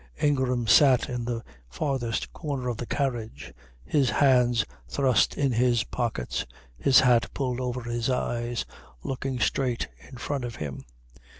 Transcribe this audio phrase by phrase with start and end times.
[0.19, 3.53] Ingram sat in the farthest corner of the carriage,
[3.85, 6.43] his hands thrust in his pockets,
[6.75, 8.65] his hat pulled over his eyes,
[9.03, 10.83] looking straight in front of him.